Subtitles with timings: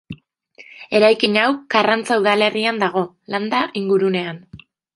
[0.99, 4.45] Eraikin hau Karrantza udalerrian dago, landa-ingurunean.